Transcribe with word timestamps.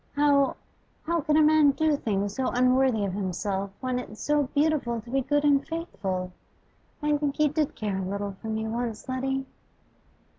How 0.15 0.55
how 1.05 1.21
can 1.21 1.37
a 1.37 1.43
man 1.43 1.73
do 1.73 1.95
things 1.95 2.33
so 2.33 2.47
unworthy 2.47 3.05
of 3.05 3.13
himself, 3.13 3.69
when 3.81 3.99
it's 3.99 4.19
so 4.19 4.49
beautiful 4.55 4.99
to 4.99 5.09
be 5.11 5.21
good 5.21 5.43
and 5.43 5.63
faithful? 5.63 6.31
I 7.03 7.15
think 7.17 7.35
he 7.35 7.47
did 7.47 7.75
care 7.75 7.99
a 7.99 8.01
little 8.01 8.31
for 8.41 8.47
me 8.47 8.67
once, 8.67 9.07
Letty. 9.07 9.45